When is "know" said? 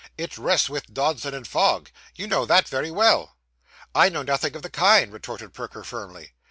2.25-2.43, 4.09-4.23